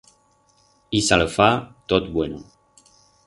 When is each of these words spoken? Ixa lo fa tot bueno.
Ixa 0.99 1.19
lo 1.19 1.27
fa 1.35 1.51
tot 1.93 2.09
bueno. 2.17 2.41